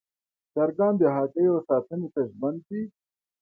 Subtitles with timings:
[0.53, 2.81] چرګان د هګیو ساتنې ته ژمن دي.